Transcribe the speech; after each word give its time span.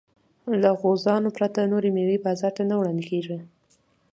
له 0.61 0.69
غوزانو 0.79 1.29
پرته 1.37 1.59
نورې 1.71 1.89
مېوې 1.95 2.17
بازار 2.25 2.51
ته 2.57 2.63
نه 2.69 2.75
وړاندې 2.79 3.03
کېږي. 3.11 3.37